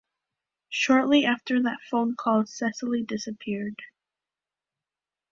[0.71, 3.75] Shortly after that phone call Cecily disappears.